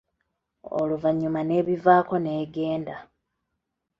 [0.79, 2.95] Oluvanyuma n'ebivaako n'egenda.